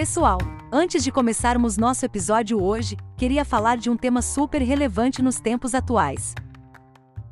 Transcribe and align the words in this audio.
Pessoal, 0.00 0.38
antes 0.72 1.04
de 1.04 1.12
começarmos 1.12 1.76
nosso 1.76 2.06
episódio 2.06 2.58
hoje, 2.58 2.96
queria 3.18 3.44
falar 3.44 3.76
de 3.76 3.90
um 3.90 3.96
tema 3.98 4.22
super 4.22 4.62
relevante 4.62 5.20
nos 5.20 5.40
tempos 5.40 5.74
atuais. 5.74 6.34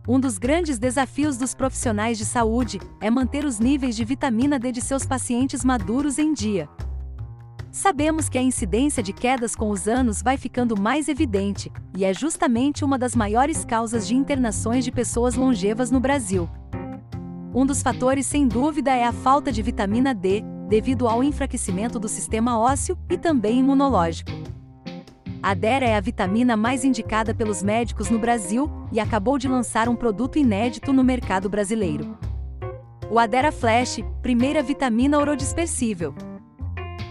Um 0.06 0.20
dos 0.20 0.36
grandes 0.36 0.78
desafios 0.78 1.38
dos 1.38 1.54
profissionais 1.54 2.18
de 2.18 2.26
saúde 2.26 2.78
é 3.00 3.08
manter 3.08 3.46
os 3.46 3.58
níveis 3.58 3.96
de 3.96 4.04
vitamina 4.04 4.58
D 4.58 4.70
de 4.70 4.82
seus 4.82 5.06
pacientes 5.06 5.64
maduros 5.64 6.18
em 6.18 6.34
dia. 6.34 6.68
Sabemos 7.72 8.28
que 8.28 8.36
a 8.36 8.42
incidência 8.42 9.02
de 9.02 9.14
quedas 9.14 9.56
com 9.56 9.70
os 9.70 9.88
anos 9.88 10.22
vai 10.22 10.36
ficando 10.36 10.78
mais 10.78 11.08
evidente, 11.08 11.72
e 11.96 12.04
é 12.04 12.12
justamente 12.12 12.84
uma 12.84 12.98
das 12.98 13.16
maiores 13.16 13.64
causas 13.64 14.06
de 14.06 14.14
internações 14.14 14.84
de 14.84 14.92
pessoas 14.92 15.36
longevas 15.36 15.90
no 15.90 16.00
Brasil. 16.00 16.46
Um 17.54 17.64
dos 17.64 17.80
fatores, 17.80 18.26
sem 18.26 18.46
dúvida, 18.46 18.94
é 18.94 19.04
a 19.04 19.12
falta 19.12 19.50
de 19.50 19.62
vitamina 19.62 20.12
D, 20.14 20.44
devido 20.68 21.08
ao 21.08 21.24
enfraquecimento 21.24 21.98
do 21.98 22.08
sistema 22.08 22.58
ósseo 22.58 22.96
e 23.10 23.16
também 23.16 23.58
imunológico. 23.60 24.30
A 25.42 25.54
Dera 25.54 25.86
é 25.86 25.96
a 25.96 26.00
vitamina 26.00 26.56
mais 26.56 26.84
indicada 26.84 27.32
pelos 27.32 27.62
médicos 27.62 28.10
no 28.10 28.18
Brasil 28.18 28.70
e 28.92 29.00
acabou 29.00 29.38
de 29.38 29.48
lançar 29.48 29.88
um 29.88 29.96
produto 29.96 30.38
inédito 30.38 30.92
no 30.92 31.02
mercado 31.02 31.48
brasileiro. 31.48 32.18
O 33.10 33.18
Adera 33.18 33.50
Flash, 33.50 34.00
primeira 34.20 34.62
vitamina 34.62 35.18
orodispersível. 35.18 36.14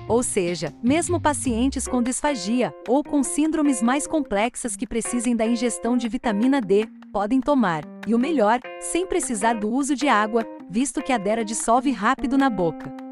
Ou 0.07 0.21
seja, 0.21 0.73
mesmo 0.83 1.19
pacientes 1.19 1.87
com 1.87 2.03
disfagia 2.03 2.73
ou 2.87 3.03
com 3.03 3.23
síndromes 3.23 3.81
mais 3.81 4.05
complexas 4.05 4.75
que 4.75 4.87
precisem 4.87 5.35
da 5.35 5.45
ingestão 5.45 5.97
de 5.97 6.07
vitamina 6.07 6.61
D, 6.61 6.87
podem 7.11 7.41
tomar, 7.41 7.83
e 8.05 8.13
o 8.13 8.19
melhor, 8.19 8.59
sem 8.79 9.07
precisar 9.07 9.53
do 9.53 9.69
uso 9.69 9.95
de 9.95 10.07
água, 10.07 10.45
visto 10.69 11.01
que 11.01 11.11
a 11.11 11.17
Dera 11.17 11.43
dissolve 11.43 11.91
rápido 11.91 12.37
na 12.37 12.49
boca. 12.49 13.06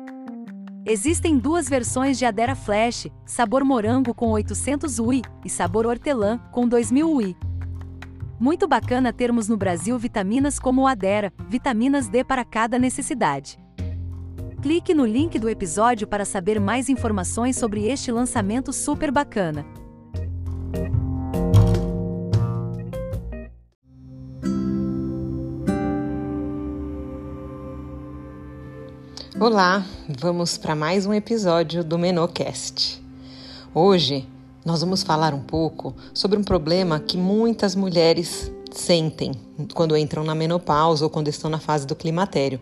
Existem 0.88 1.35
duas 1.39 1.68
versões 1.68 2.15
de 2.15 2.26
Adera 2.26 2.54
Flash, 2.54 3.07
sabor 3.26 3.63
morango 3.63 4.13
com 4.13 4.29
800 4.29 4.99
UI 4.99 5.23
e 5.43 5.49
sabor 5.49 5.87
hortelã 5.87 6.37
com 6.51 6.68
2000 6.68 7.12
UI. 7.12 7.35
Muito 8.40 8.68
bacana 8.68 9.12
termos 9.12 9.49
no 9.49 9.57
Brasil 9.57 9.98
vitaminas 9.98 10.60
como 10.60 10.84
o 10.84 10.87
Adera, 10.87 11.34
vitaminas 11.49 12.07
D 12.07 12.23
para 12.23 12.45
cada 12.45 12.77
necessidade. 12.77 13.57
Clique 14.62 14.93
no 14.93 15.07
link 15.07 15.40
do 15.40 15.49
episódio 15.49 16.05
para 16.05 16.23
saber 16.23 16.60
mais 16.60 16.88
informações 16.88 17.55
sobre 17.55 17.88
este 17.88 18.12
lançamento 18.12 18.71
super 18.71 19.12
bacana. 19.12 19.65
Olá, 29.38 29.84
vamos 30.08 30.58
para 30.58 30.74
mais 30.74 31.05
um 31.05 31.14
episódio 31.14 31.84
do 31.84 32.00
Menocast. 32.00 33.04
Hoje 33.74 34.26
nós 34.64 34.80
vamos 34.80 35.04
falar 35.04 35.34
um 35.34 35.41
pouco 35.41 35.94
sobre 36.14 36.40
um 36.40 36.44
problema 36.44 37.02
que 37.02 37.18
muitas 37.18 37.76
mulheres 37.76 38.50
sentem 38.72 39.34
quando 39.74 39.98
entram 39.98 40.24
na 40.24 40.34
menopausa 40.34 41.04
ou 41.04 41.10
quando 41.10 41.28
estão 41.28 41.50
na 41.50 41.60
fase 41.60 41.86
do 41.86 41.98
climatério, 41.98 42.62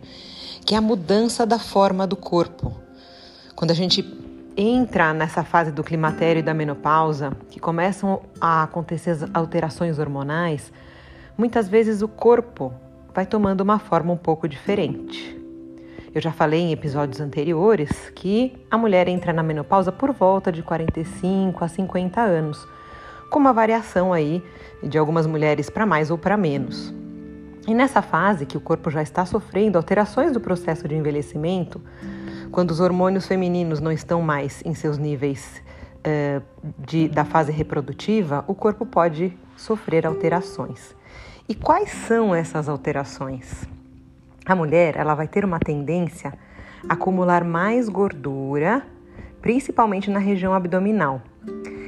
que 0.66 0.74
é 0.74 0.78
a 0.78 0.80
mudança 0.80 1.46
da 1.46 1.60
forma 1.60 2.08
do 2.08 2.16
corpo. 2.16 2.74
Quando 3.54 3.70
a 3.70 3.74
gente 3.74 4.04
entra 4.56 5.14
nessa 5.14 5.44
fase 5.44 5.70
do 5.70 5.84
climatério 5.84 6.40
e 6.40 6.42
da 6.42 6.52
menopausa, 6.52 7.36
que 7.50 7.60
começam 7.60 8.20
a 8.40 8.64
acontecer 8.64 9.10
as 9.10 9.24
alterações 9.32 10.00
hormonais, 10.00 10.72
muitas 11.38 11.68
vezes 11.68 12.02
o 12.02 12.08
corpo 12.08 12.74
vai 13.14 13.24
tomando 13.24 13.60
uma 13.60 13.78
forma 13.78 14.12
um 14.12 14.16
pouco 14.16 14.48
diferente. 14.48 15.43
Eu 16.14 16.20
já 16.20 16.30
falei 16.30 16.60
em 16.60 16.72
episódios 16.72 17.20
anteriores 17.20 17.90
que 18.14 18.56
a 18.70 18.78
mulher 18.78 19.08
entra 19.08 19.32
na 19.32 19.42
menopausa 19.42 19.90
por 19.90 20.12
volta 20.12 20.52
de 20.52 20.62
45 20.62 21.64
a 21.64 21.66
50 21.66 22.20
anos, 22.20 22.68
com 23.28 23.40
uma 23.40 23.52
variação 23.52 24.12
aí 24.12 24.40
de 24.80 24.96
algumas 24.96 25.26
mulheres 25.26 25.68
para 25.68 25.84
mais 25.84 26.12
ou 26.12 26.16
para 26.16 26.36
menos. 26.36 26.94
E 27.66 27.74
nessa 27.74 28.00
fase 28.00 28.46
que 28.46 28.56
o 28.56 28.60
corpo 28.60 28.92
já 28.92 29.02
está 29.02 29.26
sofrendo 29.26 29.76
alterações 29.76 30.30
do 30.30 30.40
processo 30.40 30.86
de 30.86 30.94
envelhecimento, 30.94 31.82
quando 32.52 32.70
os 32.70 32.78
hormônios 32.78 33.26
femininos 33.26 33.80
não 33.80 33.90
estão 33.90 34.22
mais 34.22 34.62
em 34.64 34.72
seus 34.72 34.98
níveis 34.98 35.60
uh, 35.98 36.40
de, 36.78 37.08
da 37.08 37.24
fase 37.24 37.50
reprodutiva, 37.50 38.44
o 38.46 38.54
corpo 38.54 38.86
pode 38.86 39.36
sofrer 39.56 40.06
alterações. 40.06 40.94
E 41.48 41.56
quais 41.56 41.90
são 41.90 42.32
essas 42.32 42.68
alterações? 42.68 43.66
A 44.46 44.54
mulher 44.54 44.96
ela 44.96 45.14
vai 45.14 45.26
ter 45.26 45.42
uma 45.42 45.58
tendência 45.58 46.34
a 46.86 46.92
acumular 46.92 47.42
mais 47.44 47.88
gordura, 47.88 48.82
principalmente 49.40 50.10
na 50.10 50.18
região 50.18 50.52
abdominal. 50.52 51.22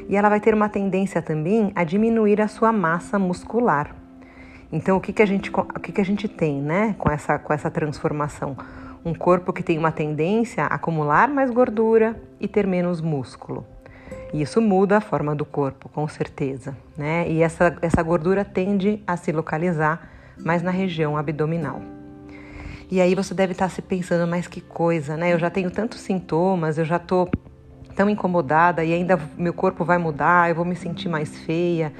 E 0.09 0.17
ela 0.17 0.31
vai 0.31 0.41
ter 0.41 0.55
uma 0.55 0.69
tendência 0.69 1.21
também 1.21 1.71
a 1.75 1.84
diminuir 1.84 2.41
a 2.41 2.49
sua 2.49 2.72
massa 2.72 3.19
muscular. 3.19 3.95
Então, 4.72 4.97
o 4.97 5.00
que, 5.00 5.12
que, 5.12 5.22
a, 5.22 5.27
gente, 5.27 5.50
o 5.50 5.81
que, 5.81 5.93
que 5.93 6.00
a 6.00 6.05
gente 6.05 6.28
tem 6.28 6.62
né, 6.62 6.95
com, 6.99 7.11
essa, 7.11 7.39
com 7.39 7.53
essa 7.53 7.71
transformação? 7.71 8.56
Um 9.05 9.15
corpo 9.15 9.53
que 9.53 9.62
tem 9.62 9.77
uma 9.78 9.93
tendência 9.93 10.65
a 10.65 10.75
acumular 10.75 11.28
mais 11.28 11.50
gordura 11.50 12.21
e 12.41 12.49
ter 12.49 12.66
menos 12.66 13.03
músculo. 13.03 13.66
E 14.33 14.41
isso 14.41 14.62
muda 14.62 14.97
a 14.97 15.00
forma 15.00 15.34
do 15.34 15.45
corpo, 15.45 15.89
com 15.91 16.09
certeza. 16.09 16.77
Né? 16.97 17.28
E 17.28 17.43
essa, 17.43 17.77
essa 17.83 18.03
gordura 18.03 18.45
tende 18.45 19.03
a 19.06 19.16
se 19.16 19.31
localizar 19.31 20.09
mais 20.43 20.62
na 20.62 20.71
região 20.71 21.16
abdominal. 21.16 21.81
E 22.91 23.01
aí 23.01 23.15
você 23.15 23.35
deve 23.35 23.53
estar 23.53 23.69
se 23.69 23.83
pensando, 23.83 24.29
mas 24.29 24.47
que 24.47 24.61
coisa, 24.61 25.17
né? 25.17 25.33
Eu 25.33 25.39
já 25.39 25.51
tenho 25.51 25.71
tantos 25.71 26.01
sintomas, 26.01 26.79
eu 26.79 26.85
já 26.85 26.99
tô 26.99 27.29
tão 27.97 28.09
incomodada 28.09 28.85
e 28.85 28.93
ainda 28.93 29.19
meu 29.37 29.53
corpo 29.53 29.85
vai 29.85 29.99
mudar, 29.99 30.49
eu 30.49 30.55
vou 30.55 30.65
me 30.65 30.77
sentir 30.77 31.09
mais 31.09 31.37
feia. 31.39 31.93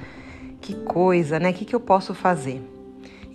Que 0.61 0.73
coisa, 0.75 1.39
né? 1.39 1.49
O 1.49 1.53
que, 1.53 1.65
que 1.65 1.75
eu 1.75 1.79
posso 1.79 2.13
fazer? 2.13 2.61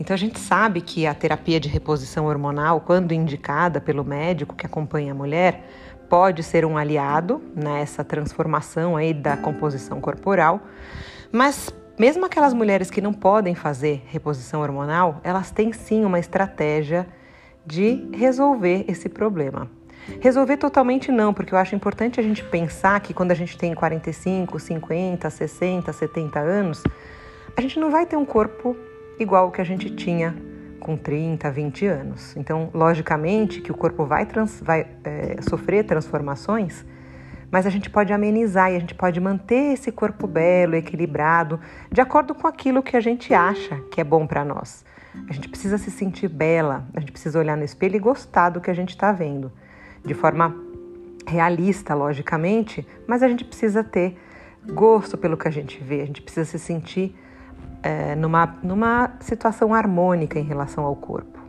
Então 0.00 0.14
a 0.14 0.18
gente 0.18 0.38
sabe 0.38 0.80
que 0.80 1.06
a 1.06 1.14
terapia 1.14 1.60
de 1.60 1.68
reposição 1.68 2.26
hormonal, 2.26 2.80
quando 2.80 3.12
indicada 3.12 3.80
pelo 3.80 4.02
médico 4.02 4.56
que 4.56 4.64
acompanha 4.64 5.12
a 5.12 5.14
mulher, 5.14 5.68
pode 6.08 6.42
ser 6.42 6.64
um 6.64 6.76
aliado 6.76 7.42
nessa 7.54 8.02
transformação 8.02 8.96
aí 8.96 9.12
da 9.12 9.36
composição 9.36 10.00
corporal, 10.00 10.60
mas 11.30 11.72
mesmo 11.98 12.24
aquelas 12.24 12.52
mulheres 12.52 12.90
que 12.90 13.00
não 13.00 13.12
podem 13.12 13.54
fazer 13.54 14.02
reposição 14.06 14.60
hormonal, 14.60 15.20
elas 15.22 15.50
têm 15.50 15.72
sim 15.72 16.04
uma 16.04 16.18
estratégia 16.18 17.06
de 17.66 18.08
resolver 18.12 18.84
esse 18.88 19.08
problema. 19.08 19.70
Resolver 20.20 20.56
totalmente 20.56 21.12
não, 21.12 21.32
porque 21.32 21.54
eu 21.54 21.58
acho 21.58 21.74
importante 21.74 22.18
a 22.18 22.22
gente 22.22 22.42
pensar 22.44 22.98
que 23.00 23.14
quando 23.14 23.30
a 23.30 23.34
gente 23.34 23.56
tem 23.56 23.74
45, 23.74 24.58
50, 24.58 25.30
60, 25.30 25.92
70 25.92 26.40
anos, 26.40 26.82
a 27.56 27.60
gente 27.60 27.78
não 27.78 27.90
vai 27.90 28.04
ter 28.04 28.16
um 28.16 28.24
corpo 28.24 28.76
igual 29.18 29.48
o 29.48 29.50
que 29.52 29.60
a 29.60 29.64
gente 29.64 29.90
tinha 29.90 30.34
com 30.80 30.96
30, 30.96 31.48
20 31.50 31.86
anos. 31.86 32.36
Então, 32.36 32.68
logicamente 32.74 33.60
que 33.60 33.70
o 33.70 33.74
corpo 33.74 34.04
vai, 34.04 34.26
trans, 34.26 34.60
vai 34.60 34.86
é, 35.04 35.36
sofrer 35.48 35.84
transformações, 35.84 36.84
mas 37.50 37.66
a 37.66 37.70
gente 37.70 37.88
pode 37.88 38.12
amenizar 38.12 38.72
e 38.72 38.76
a 38.76 38.80
gente 38.80 38.94
pode 38.94 39.20
manter 39.20 39.74
esse 39.74 39.92
corpo 39.92 40.26
belo, 40.26 40.74
equilibrado, 40.74 41.60
de 41.90 42.00
acordo 42.00 42.34
com 42.34 42.48
aquilo 42.48 42.82
que 42.82 42.96
a 42.96 43.00
gente 43.00 43.32
acha 43.32 43.76
que 43.90 44.00
é 44.00 44.04
bom 44.04 44.26
para 44.26 44.44
nós. 44.44 44.84
A 45.28 45.32
gente 45.32 45.48
precisa 45.48 45.78
se 45.78 45.90
sentir 45.90 46.28
bela, 46.28 46.86
a 46.94 47.00
gente 47.00 47.12
precisa 47.12 47.38
olhar 47.38 47.56
no 47.56 47.64
espelho 47.64 47.96
e 47.96 47.98
gostar 47.98 48.50
do 48.50 48.60
que 48.60 48.70
a 48.70 48.74
gente 48.74 48.90
está 48.90 49.12
vendo, 49.12 49.52
de 50.04 50.14
forma 50.14 50.54
realista, 51.26 51.94
logicamente, 51.94 52.86
mas 53.06 53.22
a 53.22 53.28
gente 53.28 53.44
precisa 53.44 53.84
ter 53.84 54.18
gosto 54.66 55.18
pelo 55.18 55.36
que 55.36 55.46
a 55.46 55.50
gente 55.50 55.82
vê, 55.82 56.00
a 56.02 56.06
gente 56.06 56.22
precisa 56.22 56.44
se 56.44 56.58
sentir 56.58 57.14
é, 57.82 58.14
numa, 58.14 58.58
numa 58.62 59.12
situação 59.20 59.74
harmônica 59.74 60.38
em 60.38 60.44
relação 60.44 60.84
ao 60.84 60.96
corpo. 60.96 61.40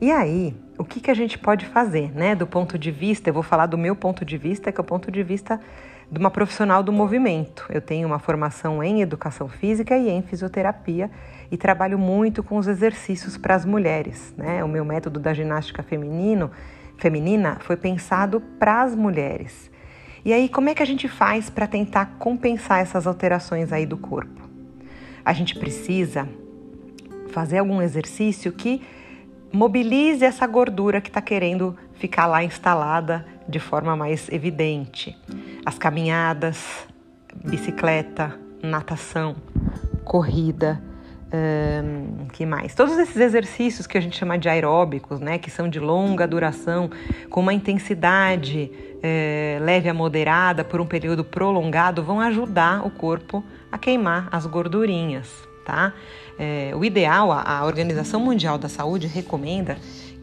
E 0.00 0.12
aí, 0.12 0.56
o 0.78 0.84
que, 0.84 1.00
que 1.00 1.10
a 1.10 1.14
gente 1.14 1.38
pode 1.38 1.66
fazer, 1.66 2.12
né? 2.14 2.34
Do 2.34 2.46
ponto 2.46 2.78
de 2.78 2.90
vista, 2.90 3.28
eu 3.28 3.34
vou 3.34 3.42
falar 3.42 3.66
do 3.66 3.76
meu 3.76 3.96
ponto 3.96 4.24
de 4.24 4.38
vista, 4.38 4.70
que 4.70 4.80
é 4.80 4.82
o 4.82 4.84
ponto 4.84 5.10
de 5.10 5.22
vista 5.22 5.60
de 6.10 6.18
uma 6.18 6.30
profissional 6.30 6.82
do 6.82 6.92
movimento. 6.92 7.66
Eu 7.68 7.80
tenho 7.80 8.06
uma 8.06 8.18
formação 8.18 8.82
em 8.82 9.02
educação 9.02 9.48
física 9.48 9.96
e 9.96 10.08
em 10.08 10.22
fisioterapia 10.22 11.10
e 11.50 11.56
trabalho 11.56 11.98
muito 11.98 12.42
com 12.42 12.56
os 12.56 12.66
exercícios 12.66 13.36
para 13.36 13.54
as 13.54 13.64
mulheres. 13.64 14.34
Né? 14.36 14.64
O 14.64 14.68
meu 14.68 14.84
método 14.84 15.20
da 15.20 15.34
ginástica 15.34 15.82
feminino, 15.82 16.50
feminina 16.96 17.58
foi 17.60 17.76
pensado 17.76 18.40
para 18.58 18.82
as 18.82 18.94
mulheres. 18.94 19.70
E 20.24 20.32
aí, 20.32 20.48
como 20.48 20.68
é 20.68 20.74
que 20.74 20.82
a 20.82 20.86
gente 20.86 21.08
faz 21.08 21.48
para 21.48 21.66
tentar 21.66 22.16
compensar 22.18 22.80
essas 22.80 23.06
alterações 23.06 23.72
aí 23.72 23.86
do 23.86 23.96
corpo? 23.96 24.48
A 25.24 25.32
gente 25.32 25.58
precisa 25.58 26.28
fazer 27.28 27.58
algum 27.58 27.80
exercício 27.80 28.50
que 28.52 28.82
mobilize 29.52 30.24
essa 30.24 30.46
gordura 30.46 31.00
que 31.00 31.08
está 31.08 31.20
querendo 31.20 31.76
ficar 31.94 32.26
lá 32.26 32.42
instalada 32.42 33.26
de 33.48 33.58
forma 33.58 33.96
mais 33.96 34.28
evidente. 34.30 35.16
As 35.64 35.78
caminhadas, 35.78 36.86
bicicleta, 37.44 38.38
natação, 38.62 39.36
corrida, 40.04 40.82
Um, 41.30 42.26
que 42.32 42.46
mais? 42.46 42.74
Todos 42.74 42.96
esses 42.96 43.18
exercícios 43.18 43.86
que 43.86 43.98
a 43.98 44.00
gente 44.00 44.16
chama 44.16 44.38
de 44.38 44.48
aeróbicos, 44.48 45.20
né, 45.20 45.36
que 45.36 45.50
são 45.50 45.68
de 45.68 45.78
longa 45.78 46.26
duração, 46.26 46.88
com 47.28 47.40
uma 47.40 47.52
intensidade 47.52 48.72
é, 49.02 49.58
leve 49.60 49.90
a 49.90 49.92
moderada 49.94 50.64
por 50.64 50.80
um 50.80 50.86
período 50.86 51.22
prolongado, 51.22 52.02
vão 52.02 52.18
ajudar 52.18 52.86
o 52.86 52.90
corpo 52.90 53.44
a 53.70 53.76
queimar 53.76 54.30
as 54.32 54.46
gordurinhas, 54.46 55.28
tá? 55.66 55.92
É, 56.38 56.72
o 56.74 56.82
ideal, 56.82 57.30
a, 57.30 57.42
a 57.42 57.64
Organização 57.66 58.20
Mundial 58.20 58.56
da 58.56 58.70
Saúde 58.70 59.06
recomenda 59.06 59.76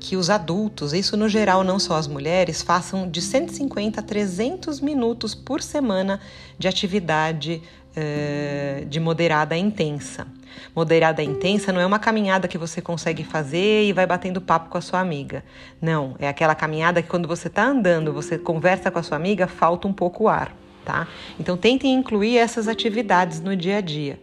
que 0.05 0.15
os 0.15 0.29
adultos, 0.29 0.93
isso 0.93 1.17
no 1.17 1.27
geral, 1.27 1.63
não 1.63 1.79
só 1.79 1.95
as 1.95 2.07
mulheres, 2.07 2.61
façam 2.61 3.09
de 3.09 3.19
150 3.23 3.99
a 3.99 4.03
300 4.03 4.79
minutos 4.79 5.33
por 5.33 5.63
semana 5.63 6.19
de 6.59 6.67
atividade 6.67 7.59
eh, 7.95 8.85
de 8.87 8.99
moderada 8.99 9.55
a 9.55 9.57
intensa. 9.57 10.27
Moderada 10.75 11.23
a 11.23 11.25
intensa 11.25 11.73
não 11.73 11.81
é 11.81 11.85
uma 11.87 11.97
caminhada 11.97 12.47
que 12.47 12.55
você 12.55 12.83
consegue 12.83 13.23
fazer 13.23 13.85
e 13.85 13.93
vai 13.93 14.05
batendo 14.05 14.39
papo 14.39 14.69
com 14.69 14.77
a 14.77 14.81
sua 14.81 14.99
amiga. 14.99 15.43
Não, 15.81 16.15
é 16.19 16.27
aquela 16.27 16.53
caminhada 16.53 17.01
que 17.01 17.09
quando 17.09 17.27
você 17.27 17.47
está 17.47 17.63
andando, 17.63 18.13
você 18.13 18.37
conversa 18.37 18.91
com 18.91 18.99
a 18.99 19.03
sua 19.03 19.17
amiga, 19.17 19.47
falta 19.47 19.87
um 19.87 19.93
pouco 19.93 20.27
ar, 20.27 20.55
tá? 20.85 21.07
Então 21.39 21.57
tentem 21.57 21.91
incluir 21.91 22.37
essas 22.37 22.67
atividades 22.67 23.41
no 23.41 23.55
dia 23.55 23.77
a 23.77 23.81
dia 23.81 24.19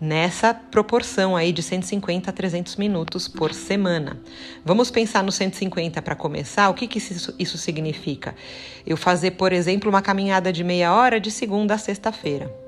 nessa 0.00 0.54
proporção 0.54 1.36
aí 1.36 1.52
de 1.52 1.62
150 1.62 2.30
a 2.30 2.32
300 2.32 2.76
minutos 2.76 3.28
por 3.28 3.52
semana. 3.52 4.20
Vamos 4.64 4.90
pensar 4.90 5.22
no 5.22 5.32
150 5.32 6.00
para 6.02 6.14
começar. 6.14 6.68
O 6.68 6.74
que, 6.74 6.86
que 6.86 6.98
isso, 6.98 7.34
isso 7.38 7.58
significa? 7.58 8.34
Eu 8.86 8.96
fazer, 8.96 9.32
por 9.32 9.52
exemplo, 9.52 9.88
uma 9.88 10.02
caminhada 10.02 10.52
de 10.52 10.62
meia 10.62 10.94
hora 10.94 11.20
de 11.20 11.30
segunda 11.30 11.74
a 11.74 11.78
sexta-feira. 11.78 12.61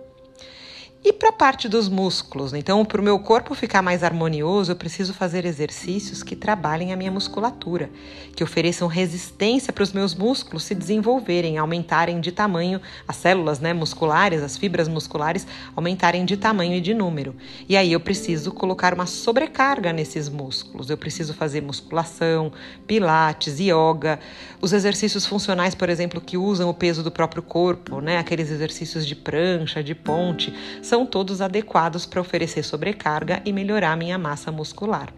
E 1.06 1.12
para 1.12 1.28
a 1.28 1.32
parte 1.32 1.68
dos 1.68 1.86
músculos, 1.86 2.54
então, 2.54 2.82
para 2.82 2.98
o 2.98 3.04
meu 3.04 3.18
corpo 3.18 3.54
ficar 3.54 3.82
mais 3.82 4.02
harmonioso, 4.02 4.72
eu 4.72 4.76
preciso 4.76 5.12
fazer 5.12 5.44
exercícios 5.44 6.22
que 6.22 6.34
trabalhem 6.34 6.94
a 6.94 6.96
minha 6.96 7.10
musculatura, 7.10 7.90
que 8.34 8.42
ofereçam 8.42 8.88
resistência 8.88 9.70
para 9.70 9.84
os 9.84 9.92
meus 9.92 10.14
músculos 10.14 10.64
se 10.64 10.74
desenvolverem, 10.74 11.58
aumentarem 11.58 12.22
de 12.22 12.32
tamanho, 12.32 12.80
as 13.06 13.16
células 13.16 13.60
né, 13.60 13.74
musculares, 13.74 14.42
as 14.42 14.56
fibras 14.56 14.88
musculares 14.88 15.46
aumentarem 15.76 16.24
de 16.24 16.38
tamanho 16.38 16.72
e 16.72 16.80
de 16.80 16.94
número. 16.94 17.36
E 17.68 17.76
aí 17.76 17.92
eu 17.92 18.00
preciso 18.00 18.50
colocar 18.50 18.94
uma 18.94 19.04
sobrecarga 19.04 19.92
nesses 19.92 20.30
músculos. 20.30 20.88
Eu 20.88 20.96
preciso 20.96 21.34
fazer 21.34 21.60
musculação, 21.60 22.50
pilates, 22.86 23.60
yoga, 23.60 24.18
os 24.58 24.72
exercícios 24.72 25.26
funcionais, 25.26 25.74
por 25.74 25.90
exemplo, 25.90 26.18
que 26.18 26.38
usam 26.38 26.70
o 26.70 26.74
peso 26.74 27.02
do 27.02 27.10
próprio 27.10 27.42
corpo, 27.42 28.00
né, 28.00 28.16
aqueles 28.16 28.50
exercícios 28.50 29.06
de 29.06 29.14
prancha, 29.14 29.84
de 29.84 29.94
ponte, 29.94 30.54
são 30.80 30.93
todos 31.06 31.40
adequados 31.40 32.04
para 32.04 32.20
oferecer 32.20 32.62
sobrecarga 32.62 33.40
e 33.44 33.52
melhorar 33.52 33.96
minha 33.96 34.18
massa 34.18 34.52
muscular. 34.52 35.12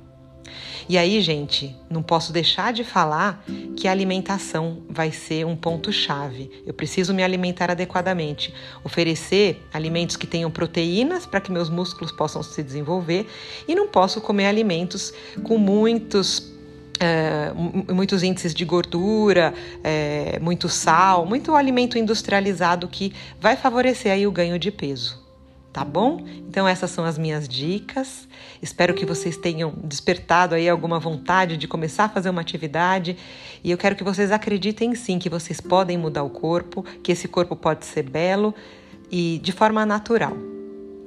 E 0.89 0.97
aí, 0.97 1.21
gente, 1.21 1.75
não 1.91 2.03
posso 2.03 2.33
deixar 2.33 2.73
de 2.73 2.85
falar 2.85 3.45
que 3.77 3.89
a 3.89 3.91
alimentação 3.91 4.83
vai 4.89 5.11
ser 5.11 5.45
um 5.45 5.57
ponto-chave. 5.57 6.51
Eu 6.65 6.73
preciso 6.73 7.13
me 7.13 7.25
alimentar 7.25 7.71
adequadamente, 7.71 8.55
oferecer 8.85 9.67
alimentos 9.73 10.17
que 10.17 10.27
tenham 10.27 10.51
proteínas 10.51 11.27
para 11.27 11.41
que 11.41 11.51
meus 11.51 11.69
músculos 11.69 12.13
possam 12.13 12.43
se 12.43 12.63
desenvolver 12.63 13.27
e 13.67 13.75
não 13.75 13.89
posso 13.89 14.21
comer 14.21 14.47
alimentos 14.47 15.13
com 15.43 15.59
muitos 15.59 16.55
é, 16.99 17.53
muitos 17.93 18.23
índices 18.23 18.55
de 18.55 18.65
gordura, 18.65 19.53
é, 19.85 20.39
muito 20.41 20.67
sal, 20.67 21.27
muito 21.27 21.55
alimento 21.55 21.99
industrializado 21.99 22.89
que 22.89 23.13
vai 23.39 23.55
favorecer 23.55 24.11
aí 24.11 24.27
o 24.27 24.33
ganho 24.33 24.59
de 24.59 24.71
peso 24.71 25.26
tá 25.77 25.85
bom? 25.85 26.25
Então 26.49 26.67
essas 26.67 26.91
são 26.91 27.05
as 27.05 27.19
minhas 27.19 27.47
dicas. 27.47 28.27
Espero 28.63 28.95
que 28.95 29.05
vocês 29.05 29.37
tenham 29.37 29.75
despertado 29.85 30.55
aí 30.55 30.71
alguma 30.71 30.99
vontade 30.99 31.59
de 31.59 31.69
começar 31.69 32.05
a 32.05 32.09
fazer 32.09 32.31
uma 32.31 32.41
atividade 32.41 33.15
e 33.63 33.71
eu 33.71 33.77
quero 33.77 33.95
que 33.95 34.03
vocês 34.03 34.33
acreditem 34.33 34.95
sim 34.95 35.19
que 35.19 35.29
vocês 35.29 35.61
podem 35.61 35.99
mudar 35.99 36.23
o 36.23 36.31
corpo, 36.31 36.83
que 37.03 37.13
esse 37.13 37.29
corpo 37.29 37.55
pode 37.55 37.85
ser 37.85 38.05
belo 38.05 38.55
e 39.13 39.39
de 39.43 39.53
forma 39.53 39.85
natural, 39.85 40.35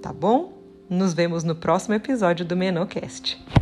tá 0.03 0.13
bom? 0.13 0.53
Nos 0.87 1.15
vemos 1.15 1.43
no 1.43 1.55
próximo 1.55 1.95
episódio 1.95 2.45
do 2.45 2.55
Menocast. 2.55 3.58